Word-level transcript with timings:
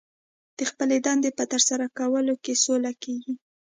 د 0.57 0.59
خپلې 0.69 0.97
دندې 1.05 1.29
په 1.37 1.43
ترسره 1.51 1.87
کولو 1.97 2.33
کې 2.43 2.53
سوکه 2.63 2.93
کېږي 3.03 3.33